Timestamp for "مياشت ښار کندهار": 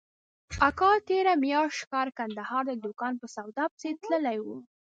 1.43-2.63